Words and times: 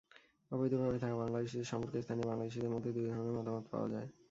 অবৈধভাবে 0.51 0.97
থাকা 0.99 1.15
বাংলাদেশিদের 1.21 1.69
সম্পর্কে 1.71 1.99
স্থানীয় 2.01 2.27
বাংলাদেশিদের 2.27 2.73
মধ্যে 2.73 2.89
দুই 2.95 3.05
ধরনের 3.07 3.35
মতামত 3.37 3.65
পাওয়া 3.71 3.87
যায়। 3.93 4.07